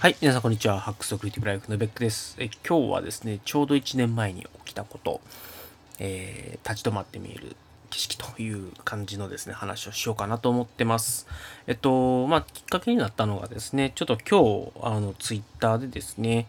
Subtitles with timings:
[0.00, 0.78] はい、皆さんこんにちは。
[0.78, 2.36] ハックスクリエイティブライフのベックです。
[2.38, 5.20] え今日はですね、ちょうど1年前に起きたこと、
[5.98, 7.56] えー、立ち止まって見える
[7.90, 11.26] 景色という感じのですね、話をしようかなと思ってます。
[11.66, 16.46] えっと、まあ、きっかけになったのがですね、ちょっと今日、あの、ツイッターでですね、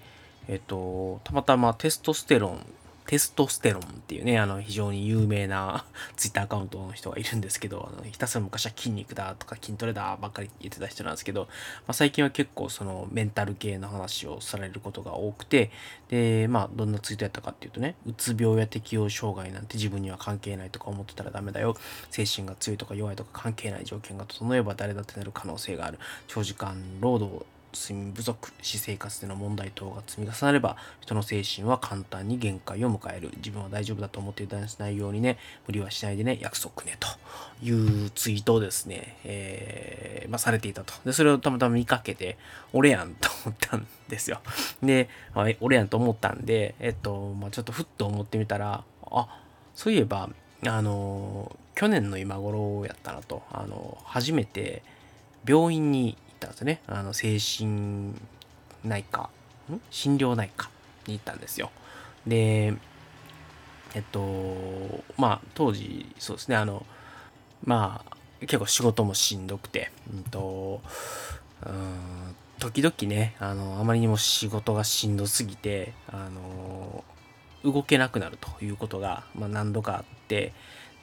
[0.47, 2.65] えっと、たまたまテストステロン
[3.09, 5.83] テストステロンっていうね、あの、非常に有名な
[6.15, 11.49] ツイッターアカウントの人がいるんですけど、あのひたすら昔は筋肉だとか筋トレだばっかり言ってた人なんですけど、ま
[11.87, 15.71] あ、最近は結構そのメンタル系の話をされることが多くて、
[16.09, 21.75] で、まあ、どんなツイートやったかっていうとね、うつ病や適応障害なんて自分には関係ないとか思ってたらダメだよ。
[22.11, 25.97] 精神が強いとか弱いとか関係ない条件が整えば誰だってなる可能性がある。
[26.27, 33.31] 長時間労働睡眠不足、私生活での問題等が積み重なれば、人の精神は簡単に限界を迎える。
[33.37, 35.37] 自分は大丈夫だと思って油断しないようにね、
[35.67, 37.07] 無理はしないでね、約束ね、と
[37.65, 40.93] いうツイートをですね、えー、まあ、されていたと。
[41.05, 42.37] で、それをたまたま見かけて、
[42.73, 44.41] 俺やんと思ったんですよ。
[44.81, 49.41] で、まあ、俺やんと思ったんで、えっと、まあ、ちょっとふっと思ってみたら、あ、
[49.75, 50.29] そういえば、
[50.65, 54.83] あの、去年の今頃やったなと、あの、初めて
[55.47, 56.81] 病院にったんですね。
[56.87, 58.13] あの、精神
[58.83, 59.29] 内科、
[59.71, 59.81] ん？
[59.91, 60.69] 心療内科
[61.05, 61.69] に行ったんですよ。
[62.25, 62.73] で、
[63.93, 66.85] えっと、まあ、当時、そうですね、あの、
[67.63, 70.81] まあ、結構仕事もしんどくて、うんと、
[71.65, 77.03] うん、時々ね、あの、あまりにも仕事がしんどすぎて、あの、
[77.63, 80.53] 動けなくなるということが、まあ、何度かあって、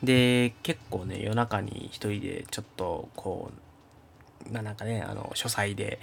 [0.03, 3.66] で、結構ね、夜中に一人でちょっとこう、
[4.53, 5.99] まあなんかね、あの、書斎で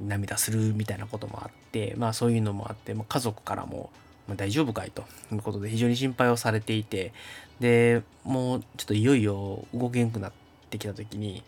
[0.00, 3.90] 涙するみたいなこともあって、まあそういうのもあって、まあ、家族からも、
[4.26, 4.90] まあ、大丈夫かい？
[4.90, 7.12] ということで非常に心配をされていて、
[7.60, 10.32] で、もうちょっといよいよ動けんくなっ
[10.70, 11.42] てきた時に、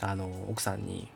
[0.00, 1.08] あの、奥さんに、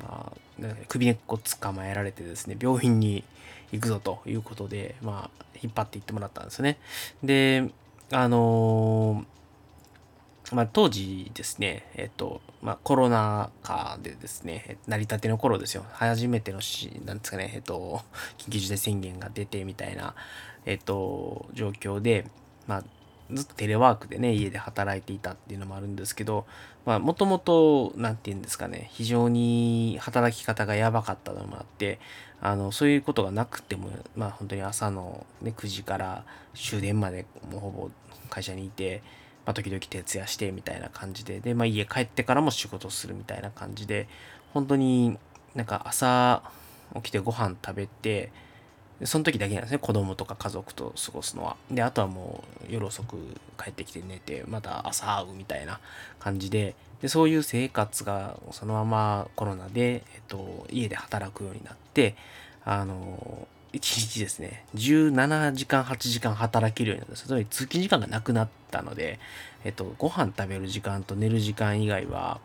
[0.00, 3.24] まあ、首根っこ捕まえられてですね、病院に
[3.72, 6.78] 行くぞということで、まあ、引っ張っていってもらったんですね。
[7.22, 7.68] で、
[8.10, 9.34] あのー
[10.52, 15.84] まあ、当時ですね、えっと、まあ、コロナ禍でですね、成り立ての頃ですよ。
[15.92, 18.02] 初めてのし、なんですかね、えっと、
[18.38, 20.14] 緊急事態宣言が出てみたいな、
[20.66, 22.26] えっと、状況で、
[22.66, 22.84] まあ、
[23.32, 26.44] ずっとテレワークでね、家で働いていたっていうのもあるんですけど、
[26.84, 31.98] まあ、もともと、なんて言うんですかね、非常に働き方がやばかったのもあって、
[32.42, 37.90] あの、そういうことがなくても、まあ、本当に朝の、ね、9時から終電まで、もうほぼ
[38.28, 39.02] 会社にいて、
[39.46, 44.08] まあ、時々徹夜してみたいな感じで、で、まあ、家帰ってからも仕事するみたいな感じで、
[44.52, 45.18] 本当に
[45.54, 46.42] なんか朝
[46.96, 48.32] 起きてご飯食べて、
[49.04, 51.56] その時だけなんですね、子供とか家族と過ごすのは。
[51.70, 53.16] で、あとはもう夜遅く
[53.62, 55.80] 帰ってきて寝て、また朝会うみたいな
[56.20, 62.14] 感じで、でそういう生活がそのままコロナで、えっと、家で働くようになって、
[62.64, 67.26] あの、1日ですね、17時間、8時間働けるようになった。
[67.26, 69.18] つまり通勤時間がなくなったので、
[69.64, 72.40] えっと、ご飯食べる時間と寝る時間以外は、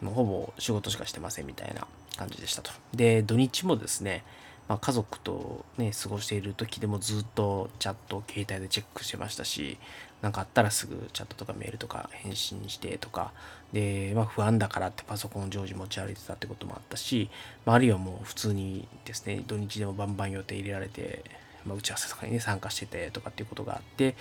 [0.00, 1.86] もうほぼ仕事しかしてませんみたいな
[2.16, 2.70] 感じでしたと。
[2.94, 4.24] で、土日もですね、
[4.70, 9.78] まあ、家族とね、過ごしている時でもずっとチャットを携帯でチェックしてましたし、
[10.22, 13.32] 何かあったらすぐチャットとかメールとか返信してとか、
[13.72, 17.30] で、まあ不安だからってパソコンを常時持ち歩いてたってこともあったし、
[17.66, 21.24] まあ、あるいはもう普通にですね、土日でもバンバン予定入れられて、
[21.66, 24.14] まあ、打ち合わせとかにね、参加しててとかっていうことがあって、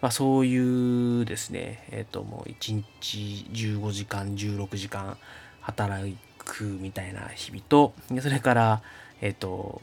[0.00, 5.18] まあそういうですね、えっ、ー、ともう1日15時間、16時間
[5.62, 8.82] 働くみたいな日々と、それから、
[9.20, 9.80] えっ、ー、と、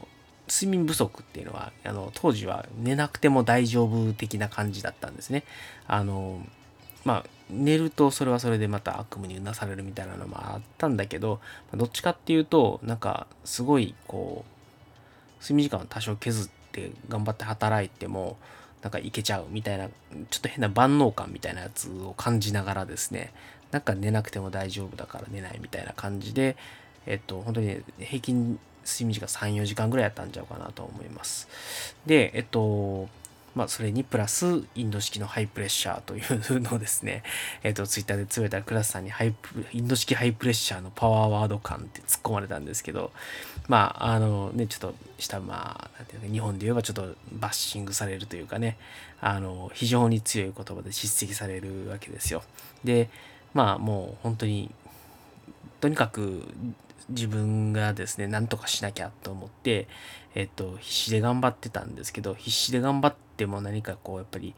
[0.54, 5.44] 睡眠不足っていうのは、あの、当時は寝なくても大丈夫的な感じだったんですね。
[5.88, 6.46] あの、
[7.04, 11.40] まあ、寝るとそれはそれでまた悪夢にうなされるみたいなのもあったんだけど、
[11.74, 18.36] どっちかっていうと、なんか、すごい、こう、睡眠時間を多少削って頑張って働いても、
[18.82, 19.92] なんかいけちゃうみたいな、ちょ
[20.38, 23.32] っと変な万能感みたいなやつを感じながらですね、
[23.70, 26.56] なんか寝なくても大丈夫だから寝ないみたいな感じで、
[27.06, 31.48] えっと、本当に平均睡眠時間3、4時間ぐらいやったんちゃうかなと思います。
[32.06, 33.08] で、えっと、
[33.54, 37.22] まあ、それにプラス、インド式の high pressure というのをですね、
[37.62, 43.12] えっと、ツイッターでつぶやいたら、クラスさんにハイプ、インド式 high pressure のパワーワード感って突っ込まれたんですけど、
[43.68, 48.76] まあ、あのね、ちょっとした、まあ、なんていうか、日本で言えばちょっとバッシングされるというかね、
[49.20, 52.42] あの、非常に強い言葉で叱責されるわけですよ。
[52.82, 53.08] で、
[53.52, 54.70] まあ、もう本当に、
[55.80, 56.42] とにかく
[57.08, 59.88] 自分がですね、なんとかしなきゃと思って、
[60.34, 64.54] えっと、必死で頑張ってたんですけど、必死で頑張っても何かこう、やっぱり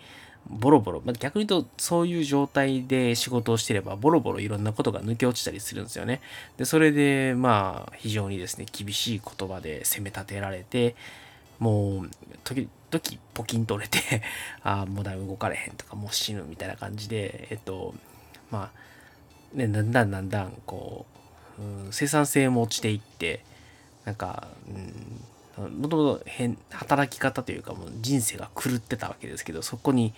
[0.49, 6.21] ボロボロ、まあ、逆に言うとそういう状態で仕事をしてればボロボロいろんなことが抜け落ちたりするんですよね。
[6.57, 10.95] でそれでまあ非常にですね厳しい言葉で責め立てられて
[11.59, 12.11] もう
[12.45, 13.03] 時々
[13.35, 13.99] ポキンとれて
[14.63, 17.95] ああもうだいぶ動かれへんとかもう死ぬみたいな感じでえっと
[18.51, 18.71] ま
[19.55, 21.16] あねだんだんだんだんこう、
[21.91, 23.44] 生産性も落ちていって
[24.05, 25.23] なんか、うん
[25.56, 30.12] もともと変働き方というかもう人生が狂ってたわけですけどそこに、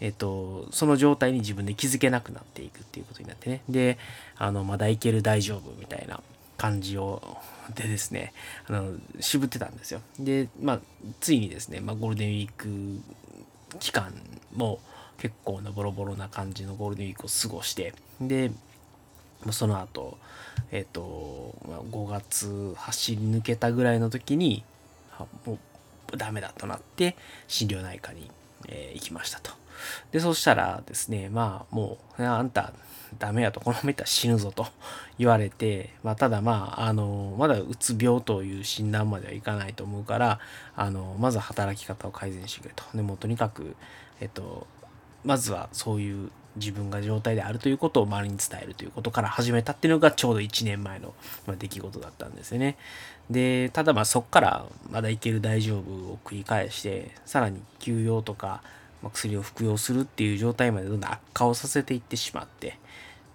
[0.00, 3.62] えっと、その状態に自分で気づけなくなっていくっていうことになってね。
[3.68, 3.98] で
[4.38, 6.22] あのまだいける大丈夫みたいな
[6.56, 7.36] 感じを
[7.74, 8.32] でですね
[8.66, 10.00] あの渋ってたんですよ。
[10.18, 10.80] でまあ
[11.20, 14.14] ついにですね、まあ、ゴールデンウィーク期間
[14.54, 14.80] も
[15.18, 17.92] 結構なボロボロな感じのゴールデンウィークを過ごして
[18.22, 18.50] で
[19.50, 20.18] その後
[20.70, 24.64] えっ、と5月走り抜けたぐらいの時に
[25.46, 25.58] も
[26.12, 28.30] うダメだとなって心療内科に、
[28.68, 29.52] えー、行きましたと。
[30.10, 32.72] で、そしたらですね、まあもう、あんた
[33.18, 34.66] ダメやと、このままいったら死ぬぞと
[35.18, 40.40] 言われて、まあただまあ、あの、まだうつ病という診断まではいかないと思うから、
[40.76, 42.84] あの、まず働き方を改善してくれと。
[42.94, 43.76] でもとにかく、
[44.20, 44.66] えっと、
[45.24, 51.14] まずはそういう自分が状態であるということを周りに伝えるということから始めたっていうのがちょうど1年前の
[51.58, 52.76] 出来事だったんですよね。
[53.30, 58.62] で、ただまあそっからまだいける大丈夫を繰り返して、さらに休養とか、
[59.02, 62.78] ま薬を服用するっていう状態までどんどん悪化をさせていってしまって、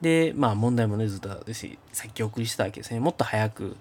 [0.01, 1.29] で、まあ問題もね、ずっと
[1.91, 2.99] 先送りしてたわけですね。
[2.99, 3.77] もっと早く、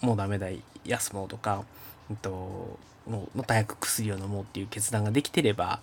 [0.00, 0.48] もうダメだ、
[0.84, 1.64] 休もうとか、
[2.10, 5.80] えっと、もっと早く薬を飲もうっていう決断ができてれば、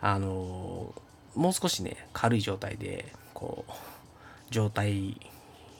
[0.00, 0.94] あの
[1.34, 3.72] もう少しね軽い状態でこう
[4.50, 5.16] 状態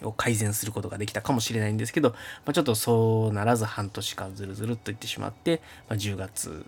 [0.02, 2.16] を改善することができたかもしれないんですけど、ま
[2.46, 6.66] あ、ちょっとそうならず半年間ずるずるっといってしまって、まあ、10月、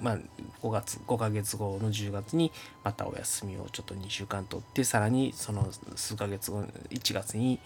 [0.00, 0.18] まあ、
[0.62, 2.52] 5月5ヶ月後の10月に
[2.84, 7.58] またお休みをちょっと2週間取ってさらにその数ヶ月後1月に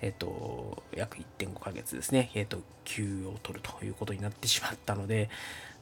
[0.00, 5.30] えっ、と約1.5ヶ月ですね、えっ、と休を取るということになってしまったので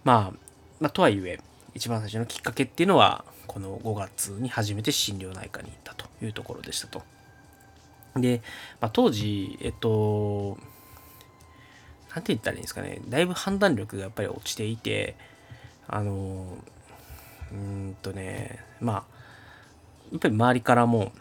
[0.04, 0.38] まあ、
[0.78, 1.40] まあ、とはいえ
[1.75, 7.02] 一番最初のきっかけっていうのはこの5月に初めて心療内科に行ったというところでしたと。
[8.17, 8.43] で、
[8.81, 10.58] まあ、当時えっと
[12.14, 15.17] 何て言ったらいいんですかねだいぶ判断力がやっぱり落ちていて
[15.87, 16.58] あの
[17.52, 19.05] うんとねまあ
[20.12, 21.12] やっぱり周りからも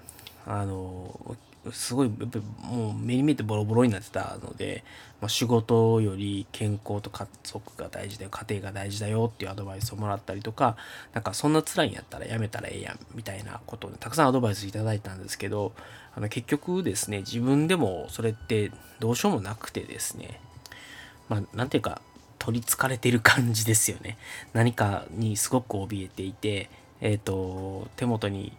[0.48, 1.38] あの
[1.72, 4.84] すごいやっぱもう目に見えてボロボロになってたので、
[5.22, 10.78] まあ、仕事より健康と家族が大事だよ家庭が大事だよっていうアドバイスをもらったりとか
[11.14, 15.74] なんかそんな辛いんやったらやめたらええやんみたいなことを、たくさんアドバイスいただいたんですけど
[16.16, 20.40] あの結局ですね自分でもそれってどうしようもなくてですね
[21.28, 22.02] まあなんていうか
[22.40, 24.18] 取りつかれてる感じですよね。
[24.54, 26.70] 何かにすごく怯えていて
[27.02, 28.54] えっ、ー、と手元に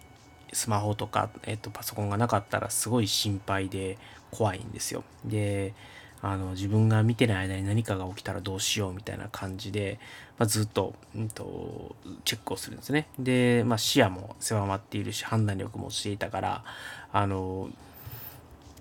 [0.52, 3.98] スマホとか、えっと、パソコンがなかったらすごい心配で
[4.30, 5.04] 怖いんですよ。
[5.24, 5.74] で
[6.22, 9.98] あの自分が見てない間に何かが起きたらどうしようみたいな感じで、
[10.38, 13.08] まあ、ずっと,、うんと、チェックをするんですね。
[13.18, 16.64] で、まあ、視野も狭まっているし判断力もしていたから
[17.12, 17.70] あの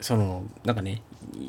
[0.01, 1.01] そのなんかね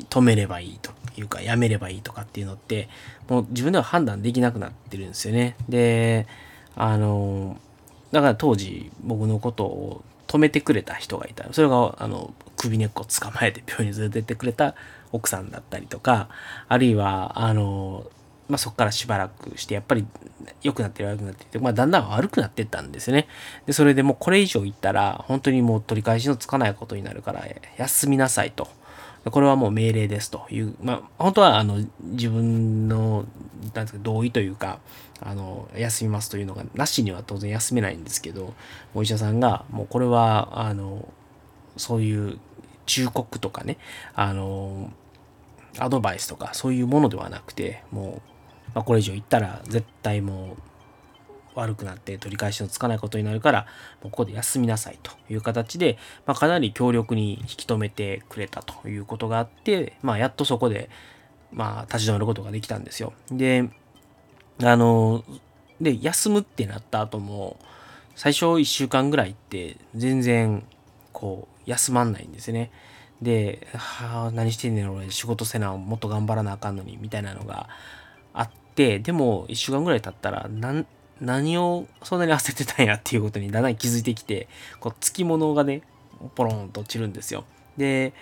[0.09, 2.87] 止めればいいというかやめればいいとかっていうのって
[3.27, 5.55] もう自分では判断できなくなってるんですよね。
[5.67, 6.25] で
[6.75, 7.57] あの
[8.11, 11.51] だから当時僕のことを止めてくれた人がいた。
[11.51, 14.75] それが、あの、首根っこを捕まえて病院に連れてってくれた
[15.11, 16.29] 奥さんだったりとか、
[16.69, 18.05] あるいは、あの、
[18.47, 20.05] まあ、そこからしばらくして、やっぱり
[20.63, 23.27] 良くなって悪くなってて、まあ、だんだん悪くなってったんですよね。
[23.65, 27.45] で、それでもうこれ以上行ったら、本当にもう取り返しのつかないことになるから、
[27.77, 28.69] 休みなさいと。
[29.29, 33.25] これはもう命令ですという、まあ、本当はあの自分の
[33.75, 34.79] なんですか同意というか
[35.19, 38.53] あの休みますというのがなしには当然休めないんですけど
[38.95, 41.07] お医者さんがもうこれはあの
[41.77, 42.39] そういう
[42.87, 43.77] 忠告とかね
[44.15, 44.91] あの
[45.77, 48.21] アドバイスとかそういうものではなくても
[48.71, 50.61] う、まあ、これ以上言ったら絶対もう
[51.55, 53.67] 悪くなって取り返しのつかないことになるから、
[54.01, 60.89] もうここで休みなさいという形で、まあ、かなり強力に引き止めてくれたということがあって、まあ、やっとそこで、
[61.51, 63.13] まあ、立ち止まることができたんですよ。
[63.29, 63.69] で、
[64.63, 65.23] あの、
[65.79, 67.57] で、休むってなった後も、
[68.15, 70.63] 最初1週間ぐらいって全然、
[71.11, 72.71] こう、休まんないんですね。
[73.21, 77.69] で、はあ、何してんねん俺、仕事せな、もっと頑張らなあかんのに、みたいなのが
[78.33, 80.85] あって、でも、1週間ぐらい経ったら、なん、
[81.21, 84.47] 何をそんなに焦ってたんやっていうことにだんだん気づいてきて、
[84.79, 85.83] こう、つきものがね、
[86.35, 87.45] ポロンと落ちるんですよ。
[87.77, 88.13] で、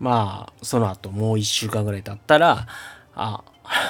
[0.00, 2.66] まあ、その後もう一週間ぐらい経ったら、
[3.14, 3.42] あ、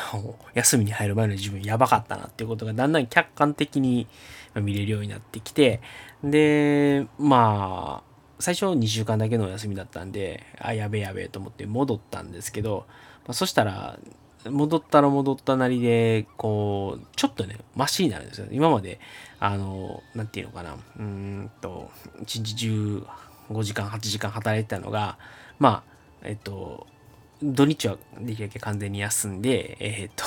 [0.54, 4.06] 休みに入る前の自分やばかったなっていうことがだんだん客観的に
[4.54, 5.80] 見れるようになってきて、
[6.23, 8.08] で、まあ、
[8.40, 12.87] 最初2週間だけのお休みだったんで、あ、やべえやべえと思って戻ったんですけど、
[13.26, 13.99] まあ、そしたら、
[14.45, 18.47] 戻ったら戻ったなりで、こう、ちょっとね、マシになるんですよ。
[18.50, 19.00] 今まで、
[19.40, 21.90] あの、なんていうのかな、うんと、
[22.21, 23.07] 1日中
[23.50, 25.18] 5時間、8時間働いてたのが、
[25.59, 26.87] まあ、えっと、
[27.42, 30.25] 土日はできるだけ完全に休んで、えっと、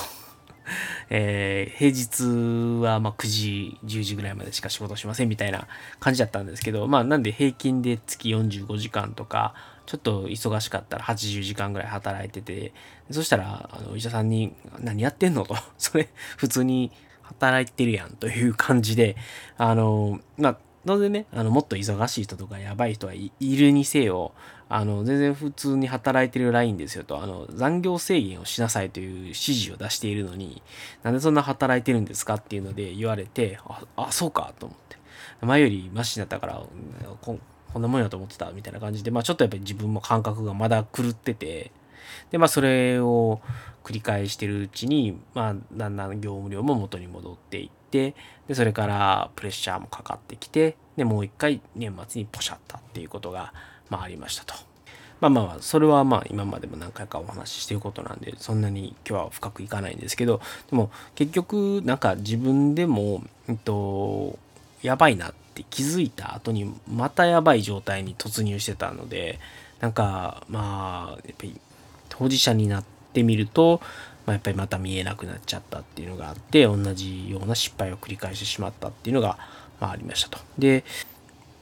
[1.09, 5.67] えー、平日はま9時、10時ぐらいまでしか仕事しませんみたいな
[5.99, 9.53] 感じだったんですけど、まあなんで平均で月45時間とか、
[9.85, 12.73] ちょっと忙しかったら80時間ぐらい働いてて、
[13.11, 15.45] そしたら、あの、お医者さんに、何やってんの？
[15.45, 16.91] と、 それ、普通に
[17.21, 19.15] 働いてるやんという感じで、
[19.57, 24.33] あの、まあ、当然ね、あの、もっと忙しい人とかやばい人はいるにせよ、
[24.67, 30.61] あの、全然普通に働いてるラインですよと、あの、残業制限をしなさいという指示を出しているのに、
[31.03, 34.97] なんでそんな働いてるんですかっていうので言われて、あ、あそうかと思って。
[35.45, 36.63] 前よりマシになったから、
[37.27, 37.33] こ
[37.79, 41.71] んなもんやと思ってたみたいな感じで、まあちょっとやっぱり自分も感覚がまだ狂ってて、
[42.31, 43.41] で、まあそれを
[43.83, 48.15] 繰り返してるうちに、まあだんだん業務量も元に戻っていって、
[48.47, 53.53] で、それからプレッシャーもかかってきて、で、もう一回年末にポシャったっていうことが、
[53.89, 54.55] まあありましたと。
[55.21, 64.39] まあまあ、それはまあ今までも何回かお話ししてることなんで、そんなに今日は深くいかないんですけど、でも結局なんか自分でも、えっと、
[64.81, 69.39] やばいなって気づいた後にまたやばい状態に突入してたので、
[69.79, 71.59] なんかまあ、やっぱり
[72.11, 73.81] 当事者になってみると、
[74.25, 79.37] まあ、やっぱりまた見えなくなっちゃったっていうのがあって、同じような失敗を繰り返してしまったっていうのが、
[79.79, 80.39] まあ、ありましたと。
[80.57, 80.83] で、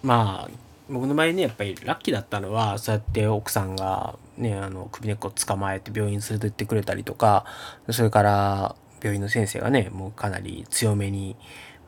[0.04, 0.50] まあ、
[0.90, 7.46] 僕の場合ね、やっぱりラッキーだったのは、そうやって奥さんがね、あの、首根っこ捕まえて病院連れてってくれたりとか、
[7.92, 11.36] それから病院の先生がね、もうかなり強めに、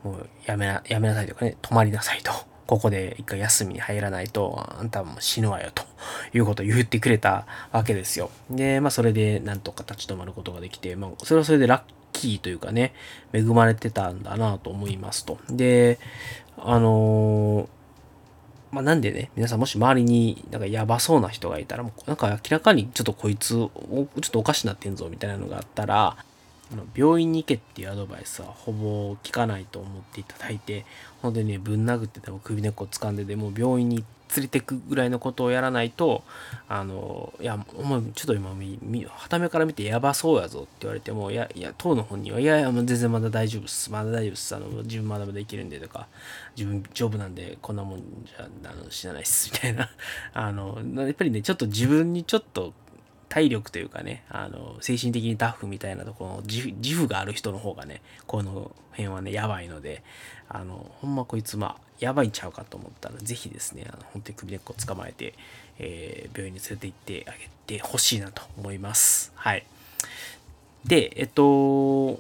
[0.04, 2.32] もうやめな、やめなさいとかね、泊まりなさいと。
[2.72, 5.84] ここで一回休みに入らないと、あんたも死ぬわよ、と
[6.34, 8.32] いうことを言ってくれたわけですよ。
[8.50, 11.82] で、まあそれでなんとか立ち止まることができて、まあそれはそれでラッ
[12.14, 12.94] キーというかね、
[13.34, 15.38] 恵まれてたんだなと思いますと。
[15.50, 16.00] で、
[16.58, 17.68] あのー
[18.72, 26.16] まあ、なんでね、皆さんもし周りになんかやばそうな人がいたら、もうなんか明らかにちょっとこいつ、ちょっとおかしなってんぞみたいなのがあったら、
[26.96, 30.86] 病院に行けっていうアドバイスはほぼ聞かないと思っていただいて、
[31.22, 34.04] ほんでね、ぶん殴ってても首根っこ掴んででも病院に
[34.36, 36.24] 連れてくぐらいのことをやらないと、
[36.70, 43.92] あの、いや、お前、ちょっと今、はためから見てやばそうやぞって言われても、いや、いや、当の本人は、いやいや、全然まだ大丈夫っす。
[43.92, 44.56] まだ大丈夫っす。
[44.56, 46.08] あの、自分まだまだいけるんでとか、
[46.56, 49.50] 自分丈夫なんで、こんなもんじゃ、あの、死なないっす。
[49.52, 49.90] みたいな。
[50.34, 52.74] あの、やっぱりね、ちょっと自分にちょっと、
[53.32, 60.04] 体力というかね、あの、精神的にタフみたいなところ、自負がある人の方がね、この辺はね、やばいので、
[60.50, 65.34] あの、ほんまこいつ、まあ、やばいんちゃうかと思ったら、ぜひですね、あの本当に首根っこ捕まえて、
[65.80, 69.32] えー、病院に連れて行ってあげてほしいなと思います。
[69.36, 69.66] はい。
[70.84, 72.20] で、えっと、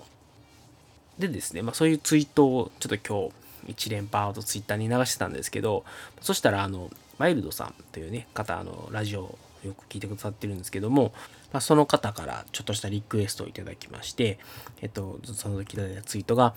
[1.20, 3.30] でですね、まあそういうツイートをちょっと今
[3.68, 5.84] 日一連パーとツイッターに流してたんですけど、
[6.22, 11.14] そしたらあの、マイルドさんというね、方、あの、ラジオよく聞いてくださってるんですけども、
[11.52, 14.40] まあ、その方からちょっとしたリクエストをいただきまして、
[14.82, 16.56] えっと、その時いただいたツイートが、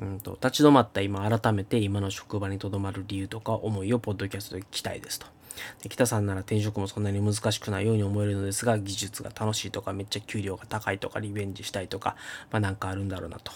[0.00, 5.26] うんと、立ち止まった今改めて今の職場にとどまる理由とか思いをポッドキャストで聞きたいですと。
[5.82, 12.16] で北さんなら転職もそんなに難しくないように思えるのですが技術が楽しいとかめっちゃ給料が高いとかリベンジしたいとか、
[12.50, 13.52] まあ、なんかあるんだろうなと。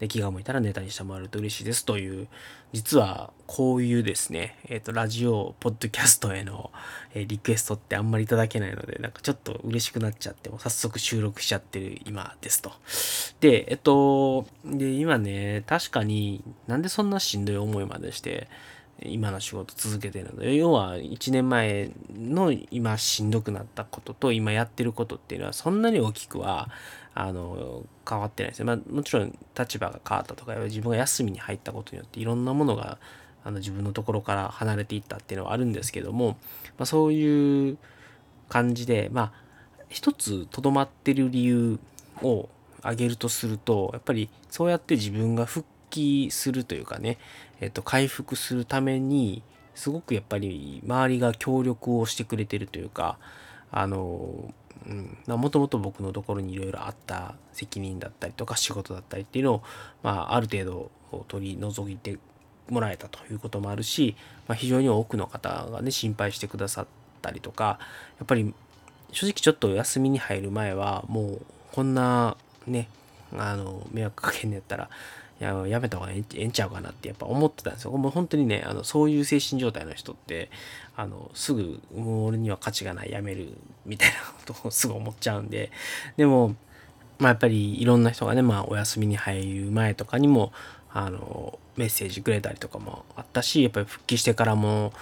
[0.00, 2.26] で、気が向いたらネタにしてもらえると嬉しいですという、
[2.72, 6.70] 実はこういうですね、えっ、ー、と、ラジオ、ポッドキャストへの、
[7.14, 12.72] えー、リクエストってあんまりいただけないので、なんかちょっと嬉しくなっちゃって、も早速収録しちゃってる今ですと。
[13.40, 18.48] で、えっと、で、今ね、確かになんでそんなしんどい思いまでして、
[19.02, 26.68] 今の仕事続けてるので、要は1年前の今しんどくなったことと今やってることっていうのはそんなに大きくは
[27.14, 28.64] あの変わってないですね。
[28.66, 32.98] まあ、もちろん立場が変わったとか自分が休みに入ったことによっていろんなものが
[33.44, 36.36] あの自分のところから離れていったっていうのはあるんですけども、
[36.78, 37.78] まあ、そういう
[38.48, 39.32] 感じでまあ
[39.88, 41.78] 一つとどまってる理由
[42.22, 42.48] を
[42.80, 47.18] 挙げるとするとやっぱりそうやって自分が復帰するというかね、
[47.60, 49.42] えっと、回復するために
[49.74, 53.18] すごくやっぱり周りが協力をしてくれてるというか
[53.70, 54.52] あの
[55.26, 59.62] もともと僕のところにいろいろあった責任だったりとか仕事だったりっていうのを、
[60.02, 60.64] まあ、ある程
[61.10, 62.18] 度取り除いて
[62.68, 64.16] もらえたということもあるし、
[64.48, 66.86] まあ、非常に多くの方がね心配してくださっ
[67.20, 67.78] たりとか
[68.18, 68.54] やっぱり
[69.12, 71.40] 正直ちょっと休みに入る前はもう
[71.72, 72.88] こんなね
[73.36, 74.88] あの迷惑かけんねやったら
[75.40, 77.92] ややめた方がええんちゃうかなってやっぱ思ってたんですよ。
[77.92, 80.50] もう本当にね、あのそういう精神状態の人って、
[81.00, 84.16] あのすぐもう俺には価値がないやめるみたいな
[84.54, 85.70] ことをすぐ思っちゃうんで、
[86.18, 86.54] でも、
[87.18, 90.52] まあやっぱりいろんな人がね、まあお休みに入る前とかにも、
[90.92, 94.92] あのメッセージくれたりとかもあったし、やっぱり復帰してからも、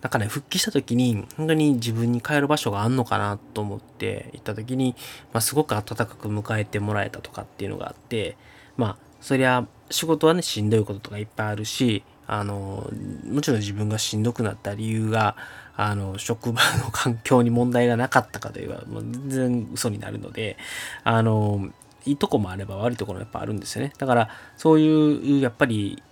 [0.00, 4.94] なんかね、復帰した時に、本当に自分に帰る場所があんのかなと思って行った時に、
[5.32, 8.36] まあ、すごく温かく迎えてもらえたとかっていうのがあって、
[8.76, 12.90] まあ、そりゃ、仕事はね、しんどいこととかいっぱいあるし、あの、
[13.26, 15.36] もちろん自分がしんどくなった理由が、
[15.76, 20.56] あの、職場の環境に問題がなかったかといえば、もう全然嘘になるので、
[21.04, 21.70] あの、
[22.04, 23.92] いいとこもあれば悪いところもやっぱあるんですよね。
[23.98, 26.02] だから、そういう、やっぱり、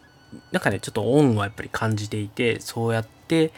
[0.52, 3.52] なんかね、ちょっと恩はやっぱり感じていて、そうやって、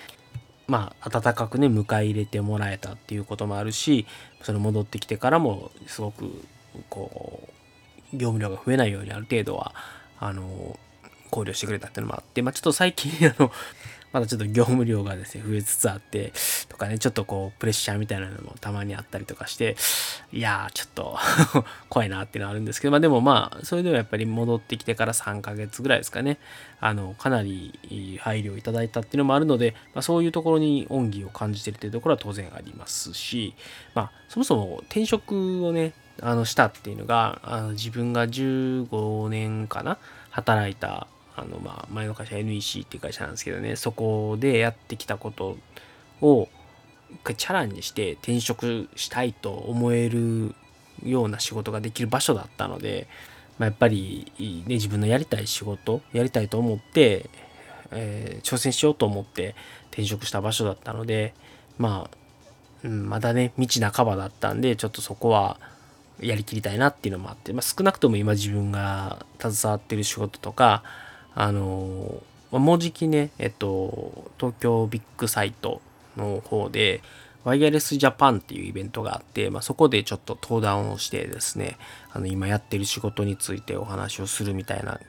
[0.66, 4.06] まあ、温かくね、迎え入れてもらえたっていうこともあるし、
[4.40, 6.42] その戻ってきてからも、すごく、
[6.88, 7.48] こ
[8.12, 9.74] う、業務量が増えないようにある程度は、
[10.18, 10.78] あの、
[11.32, 13.50] 考慮してくれたっていうのもあって、まあ、ちょっと最近、 あの、
[14.12, 16.34] まだちょっと業務量がですね、増えつつあって、
[16.68, 19.74] とかね、ちょっとこう、プレッシャーみたいなのもたまにあったりとかして、
[20.34, 21.18] いやー、ちょっと
[21.88, 26.36] 怖いなっていうのはあるんですけど、まあでもまあ、それでもやっぱり戻ってきてから3ヶ月ぐらいですかね、
[26.78, 33.54] あの、かなり配慮いただいたっていうのもあるので、まあそういうところに恩義を感じてるっていうところは当然ありますし、
[33.94, 39.96] まあ、そもそも転職をね、あの、したっていうのが、あの自分が15年かな、
[40.30, 45.56] 働いたあの、まあ、前の会社 NEC っていう会社なんですけどね、そこでやってきたこと
[46.20, 46.48] を、
[47.10, 50.54] 一回チャランにして転職したいと思える
[51.04, 53.06] ような仕事ができる場所だったので、
[53.58, 57.28] まあ、やっぱり、ね、自分のやりたい仕事、やりたいと思って、
[57.90, 59.54] えー、挑戦しようと思って
[59.90, 61.34] 転職した場所だったので、
[61.78, 62.16] まあ、
[62.84, 65.60] うん、まだね、道半ばだったんで、ちょっとそこは
[66.20, 70.82] やりきりたいなっていうのもあって、まあ、少なくとも今自分が携わってる仕事とか、
[71.34, 75.80] あの、もうじきね、えっと、東京ビッグサイト
[76.16, 77.02] の方で、
[77.44, 81.76] ワイヤレスジャパンっていうイベントがあって、まあ、そこでちょっと登壇をしてですね、
[82.12, 85.00] あの今やってる仕事についてお話をするみたいな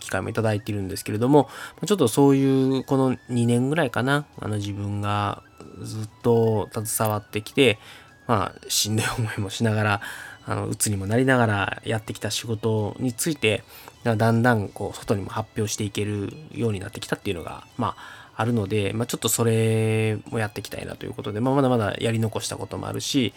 [0.00, 1.48] 機会もいただいているんですけれども、
[1.84, 5.42] ちょっとそういうこの2年ぐらいかな、あの自分が
[5.82, 7.78] ずっと携わってきて、
[8.26, 10.00] まあしんどい思いもしながら、
[10.46, 13.64] あの、鬱にもなりながらやってきた仕事について、
[14.04, 23.32] だんだんこう外にも発表していけるようになってきたっていうのが、まあ、あるので、まあ、ちょっとそれもやっていきたいなということで、まあ、まだまだやり残したこともあるし、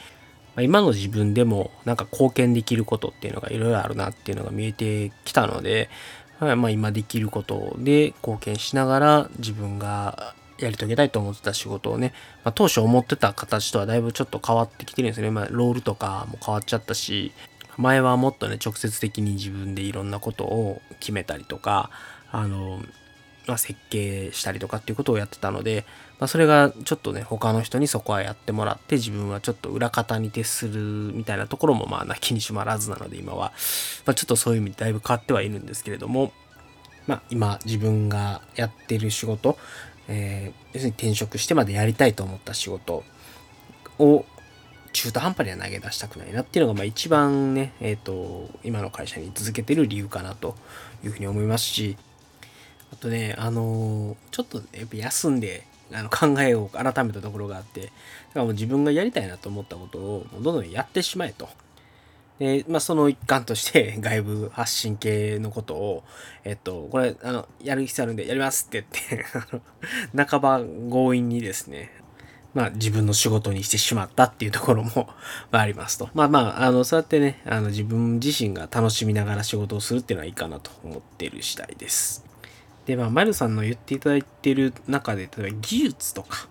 [0.55, 5.89] まあ、今の自分でもなんか貢献できることっていうのがいろいろあるなっていうのが見えてきたので、
[6.39, 12.13] まあ、今できることで貢献しながら自分がやり遂げたいと思ってた仕事をね、
[12.43, 15.31] まあ、当初思ってた形とはだいぶちょっと変わってきてるんですよね。
[15.31, 17.33] まあ、ロールとかも変わっちゃったし、
[17.77, 21.89] 前はもっとね、直接的に自分でいろんなことを決めたりとか、
[22.31, 22.81] あの、
[23.47, 25.85] まあ、設計したりとかっていうことをやってたので、
[26.19, 30.81] まあ、それがちょっとね、他の人にそこはやってもらって、自分はちょっと裏方に徹する
[31.13, 33.51] みたいなところも、まあ、なきにしまらずなので、今は、
[34.05, 36.31] まあ、ちょっとそういう意味でだいぶ変わってはいるんですけれども、
[37.07, 39.57] まあ、今、自分がやってる仕事、
[40.07, 43.03] えー、要するに転職してまでやりたいと思った仕事
[43.99, 44.25] を
[44.95, 50.55] 中途半端には投げ出したくないなっていうのが、まあ一番ね、えっ、ー、と、今の会社に続けてる理由かなと
[51.03, 51.97] いうふうに思いますし、
[52.93, 57.91] あとね、あのちょっと、やっぱ休んで、あの考えを改めたところがあって、だか
[58.35, 61.49] らもう自分がやりたいなと思ったことをどんどんやってしまえと。
[62.39, 66.04] で、まあ、その一環として 外部発信系のことを、
[66.43, 69.24] えっと、これ、あの、やる必要あるんでやりますって言っ
[70.15, 71.91] て 半ば強引にですね、
[72.54, 75.10] まあ自分の仕事にしてしまったっていうところも
[75.52, 76.10] ありますと。
[76.13, 82.24] まあまあ、あの、そうやってね、あの自分自身が楽しみながら仕事をするっていうのはいいかなと思っている次第です。
[82.86, 86.48] で、まあ、マルさんの言っていただいてる中で、例えば技術とか、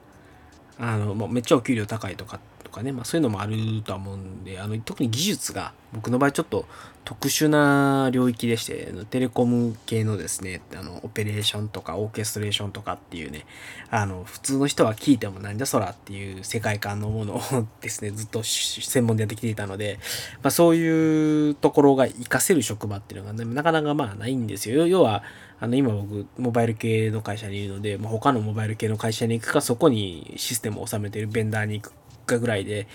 [0.79, 6.67] あの、もうめっちゃお給料高いとかってかね、まあそういうのもあるとは思うんで、あの、特に技術が僕の場合ちょっと
[7.05, 13.47] 特殊な領域でして、テレコム系のですね、あの、オペレーションとかオーケストレーションとかっていうね、
[13.91, 17.41] あの、普通の人は聞いてもなんじゃそらっていう世界観のものを
[17.81, 19.99] ですね、ずっと専門でやってきていたので、
[20.43, 24.87] まあそういうところが活かせる職場っていうのが、ね、なかなかまあないんですよ。
[24.87, 25.23] 要は、
[25.61, 31.93] あの、今僕、モバイル系の会社にいるので、まあ、他のモバイル系の会社に行くか、そこにシステムを収めてるベンダーに行く
[32.27, 32.87] 日ぐらいで、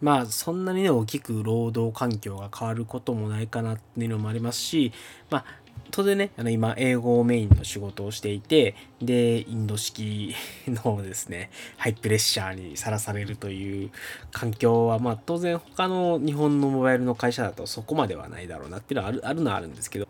[0.00, 4.92] まあそんなにね大きく労働環境が変わることもないかなっていうのもありますし、
[5.30, 5.44] まあ
[5.90, 10.34] 当然ね、あの今英語をメインの仕事をしていて、で、インド式
[10.66, 13.90] のですね、ハイプレッシャーにさらされるという
[14.30, 20.08] 環境は、まあ当然他の日本のモバイルの会社だとそこまではないだろうなっていうのはあるあるのはあるんですけど、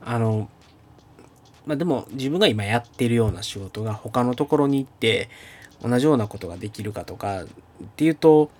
[0.00, 0.48] あの、
[1.66, 5.28] まあでも自分が今やってるような仕事が他のところに行って
[5.84, 7.46] 同じようなことができるかとかっ
[7.96, 8.50] ていうと、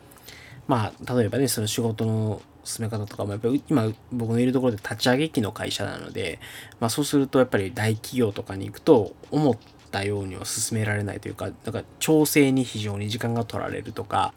[0.68, 6.38] まあ例えばね、その仕事の進め方とかもやっぱ今僕のいるところで立ち上げ機の会社なので、
[6.80, 9.56] まあそうするとやっぱり大企業とかに行くと思っ
[9.90, 14.34] たようには進められないというか、なんか調整に非常に時間が取られるとか、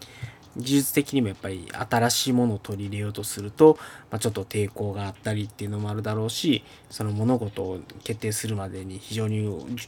[0.57, 3.77] 技術的にもやっぱり新しいものを取り入れようとすると、
[4.11, 9.39] まあ、ちょっと抵抗があったりっていうのもあるだろうしその物事を決定するまでに非常に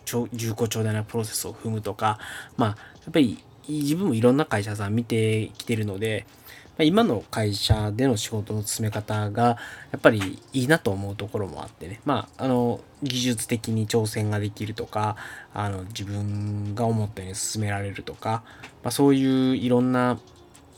[0.05, 2.19] 重厚長大なプロセスを踏むとか
[2.57, 2.75] まあや
[3.09, 6.25] っぱり自分もいろんな会社さん見てきてるので、
[6.69, 9.57] まあ、今の会社での仕事の進め方がや
[9.97, 12.01] っぱりいいなと思うところもあってね。
[12.03, 15.15] まああの技術的に挑戦ができるとか
[15.53, 18.43] あの自分が思ったように進められるとか、
[18.83, 20.19] まあ、そういういろんな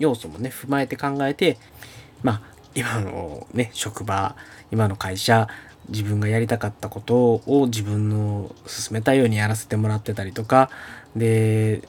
[0.01, 1.57] 要素もね、踏まえて考えて、
[2.23, 2.41] まあ、
[2.75, 4.35] 今のね、職場、
[4.71, 5.47] 今の会社、
[5.89, 10.69] 自分がやりたかったことを自分の進めたいようにやらせてもらってたりとか、
[11.15, 11.81] で、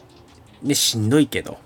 [0.62, 1.58] で、しんどいけど、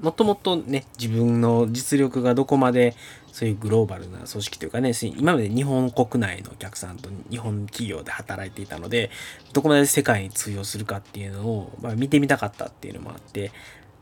[0.00, 2.94] もともとね、自分の実力がどこまで
[3.32, 9.10] そういうグローバルな組織というかね、今まで日本国内のお客さんと日本企業で働いていたので、
[9.52, 13.52] どこまで世界に通用するかっていうのを、まあ、見てみたかったっていうのもあって、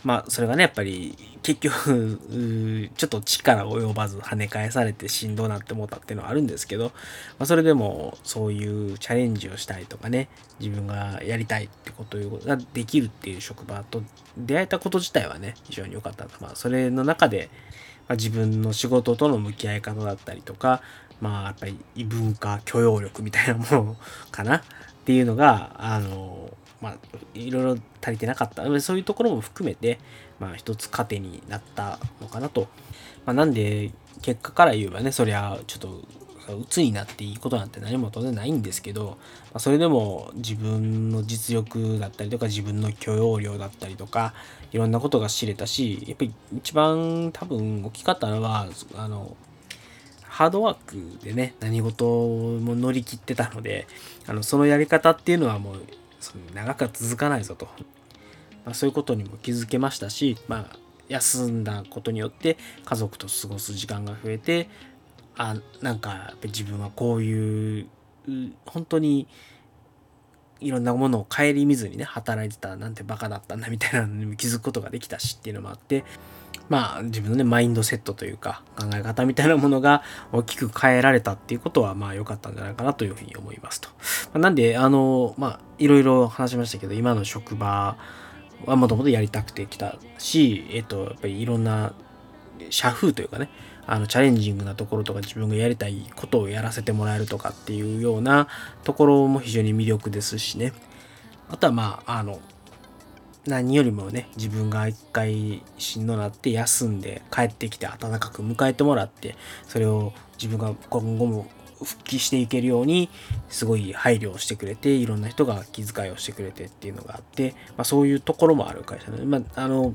[0.04, 6.92] まあ、それがね、やっぱり、結局、ちょっと力及ばず跳ね返されてしんどなって思ったっていうのはあるんですけど、ま
[7.40, 10.28] あ、それでも、そういうチャレンジをしたいとかね、
[10.60, 14.02] 自分がやりたいってことができるっていう職場と
[14.36, 16.26] 出会えたこと自体はね、非常に良かった。
[16.40, 17.48] まあ、それの中で、
[18.06, 20.82] まあ、自分の仕事との向き合い方だったりとか、
[21.20, 23.96] まあ、やっぱり異文化許容力みたいなもの
[24.30, 24.62] かなっ
[25.04, 26.50] ていうのが、あの、
[26.84, 26.96] まあ、
[27.32, 28.80] いろいろ足りてなかった。
[28.82, 29.98] そういうところも含めて、
[30.38, 32.68] まあ、一つ糧になったのかなと。
[33.24, 36.02] まあ、なんで、結果から言えばね、そりゃ、ちょっと、
[36.60, 39.16] 鬱になっていいことなんて何も当然ないんですけど、ま
[39.54, 44.34] あ、それでも自分の実力だったりとか、自分の許容量だったりとか、
[44.70, 48.66] いろんなことが知れたし、やっぱり一番多分大きかったのは、
[48.96, 49.38] あの、
[50.20, 53.86] ハードワークでね、何事も乗り切ってたので、
[54.26, 55.76] あの、そのやり方っていうのはもう
[56.54, 57.66] 長くは続かないぞと、
[58.64, 60.76] まあ、そういうことにも気づけましたし、まあ、
[61.08, 64.68] 休んだことによって家族と過ごす時間が増えて
[65.36, 67.86] あなんかやっぱ自分はこういう
[68.66, 69.26] 本当に
[70.60, 76.04] いろんなものを顧みずにね働いてたなんてバカだったんだみたいなのにも気づくことができたしっていうのもあって
[76.68, 83.88] まあ自分のねマインドセットというか考え方みたいなものが大きく変えられたっていうことはまあ良かったんじゃないかなというふうに思いますと。
[84.32, 87.96] ま、なんであのまあいろいろ話しましたけど今の職場
[88.64, 91.92] はもともとやりたくてきたしえっとやっぱりいろんな
[92.70, 93.50] 社風というかね
[93.86, 98.48] あのチャレンジングなところとか自分がやりたいことをやらせてもらえるとかっていうような
[98.82, 100.72] ところも非常に魅力ですしね
[101.50, 102.40] あとはまああの
[103.46, 111.46] 何よりもね自分が一回しんどなって休んで帰ってきて温かく迎えてもらってそれを自分が今後も
[111.82, 113.10] 復帰していけるように
[113.48, 119.94] すごい配慮をしてくれていろんな人が気遣いをしてくれてっていうのがあって、まあ、そういうところもある会社で、まあ、あの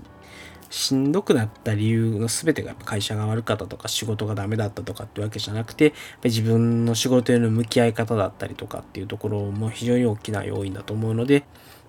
[0.69, 11.43] しんどくなった理由の全てが会社が悪かったとか仕事がダメだったとかってわけじゃなくて自分の仕事への向き合い方だったりとかっていうところも非常に大きな要因だと思うので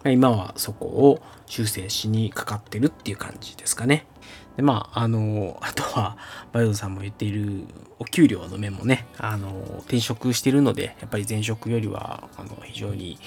[0.05, 4.07] 今はそこを修正しにかかってるっていう感じですかね。
[4.57, 6.17] でまあ、あの、あとは、
[6.53, 7.65] バイオさんも言っている
[7.99, 9.49] お給料の面もね、あの、
[9.81, 13.19] 転職してるので、やっぱり前職よりは、あの、非常に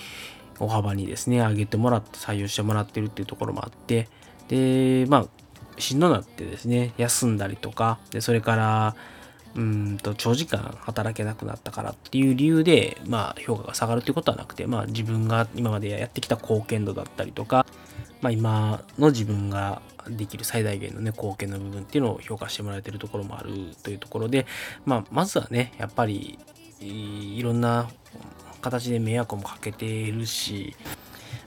[0.59, 4.09] 大幅にですね、上げてもらって、採用してもらってるっていうところもあって、
[4.47, 8.95] で、まあ、しんどなってですね、休んだりとか、で、それから、
[9.55, 17.65] うんと長時間働けなくなったからっていう理由で、まあ、評価が下がるということはなくて、まあ、自分が今までやってきた貢献度だったりとか、
[18.21, 23.51] まあ、今の自分ができる最大限のね、貢献の部分っていうのを評価してもらえてるところもある
[23.83, 24.45] というところで、
[24.85, 26.39] まあ、まずはね、やっぱり、
[26.79, 27.89] いろんな
[28.61, 30.75] 形で迷惑もかけているし、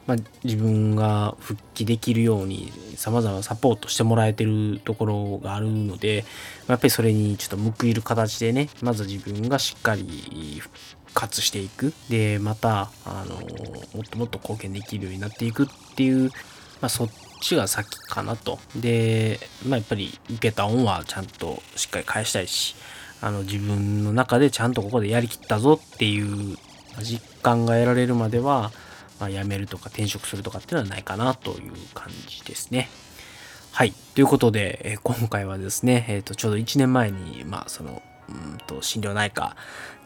[0.07, 6.25] まあ、自分が復帰できるように様々サポートしてもらえてるところがあるので、
[6.69, 10.71] まやっぱりそれにちょっと報いる形でね、まず自分がしっかり復
[11.13, 11.93] 活していく。
[12.09, 13.41] で、また、あの、も
[14.03, 15.67] っともっと貢献できるようになっていくっ
[15.97, 16.31] ていう、
[16.81, 18.61] まあ、そっちが先かなと。
[18.77, 22.77] で、まあ、やっぱり受けた恩はちゃんとしっかり返したいし、
[23.21, 26.57] あの、自分の中でちゃんとここでやりきったぞっていう
[27.03, 28.71] 実感が得られるまでは、
[29.19, 32.89] まあ、辞めるとか転職するとかっていうのはないかなという感じですね。
[33.73, 33.93] はい。
[34.15, 39.55] ということで、え、今回はですね、えっ、ー、と、ちょうど1年前に、まあ、その、うんと心療内科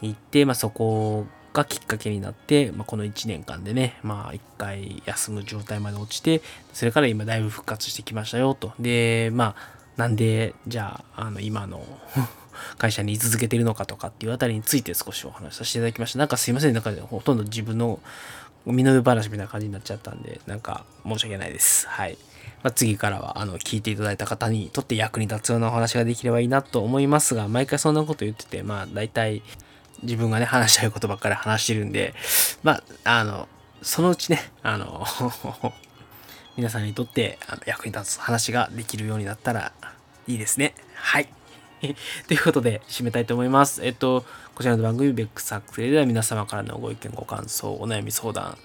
[0.01, 6.41] に行って、まあ、そこがきっかけになって、まあ、この1年間でね、まあ、1回休む状態まで落ちて、
[6.73, 8.73] それから今だいぶ復活してきましたよと。
[8.79, 11.85] で、まあ、なんで、じゃあ、あの、今の
[12.77, 16.19] 会社に居続けてるのかとかっていうあたりについて少しお話しさせていただきました。
[16.19, 17.99] なんかすいません、なんかほとんど自分の
[18.65, 21.87] 身の上話みたいな感じになっちゃったんで、なんか申し訳ないです。
[21.87, 22.17] はい。
[22.63, 29.41] まあ、次からは、あの、聞いていただいた方にとって役に立つようなお話ができればいいなと思いますが、毎回そんなこと言ってて、まあ、大体、
[30.03, 32.13] 自分がね、話したいことばっかり話してるんで、
[32.63, 33.47] まあ、あの、
[33.81, 35.03] そのうちね、あの
[36.55, 39.71] 皆さんにとってあの役に立つ話ができるようになったら
[40.27, 40.75] いいですね。
[40.93, 41.27] はい。
[42.27, 43.85] ということで、締めたいと思います。
[43.85, 44.23] えっと、
[44.55, 48.57] こちらの番組、ベックサックでは皆様からのご意見、ご感想、お悩み相談、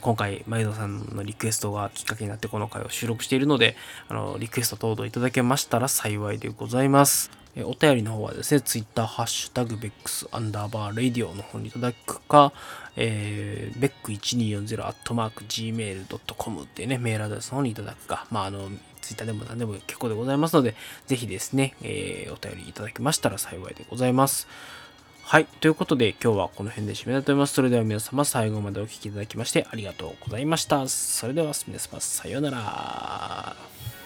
[0.00, 3.76] 今回、毎度さんのリクエストがきっかけになってこの回を収録しているので、
[4.08, 7.30] あの、リクエスト等々いただけましたら幸いでございます。
[7.54, 12.52] えお便りの方はですね、Twitter、ハッシュタグ、ベックス、アンダーバー、レディオの方にいただくか、
[12.96, 18.68] えー、ベック1240、アットマーク、gmail.com っていうね、メールアドレスの方にいただくか、まあ、あの、
[19.06, 20.74] ツイッターでも何でも結構でございますので、
[21.06, 24.48] ぜひですね、えー、お便りいただきましたら幸いでございます。
[25.22, 25.46] はい。
[25.46, 27.54] ということで、今日はこの辺で締めたいと思います。
[27.54, 30.86] それでは皆様、最後までお聴きいただきましてありがとうございました。
[30.88, 34.05] それでは皆様、さようなら。